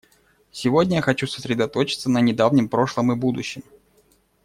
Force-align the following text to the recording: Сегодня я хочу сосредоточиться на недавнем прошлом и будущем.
Сегодня 0.51 0.95
я 0.95 1.01
хочу 1.03 1.27
сосредоточиться 1.27 2.09
на 2.09 2.21
недавнем 2.21 2.69
прошлом 2.69 3.11
и 3.11 3.15
будущем. 3.15 3.61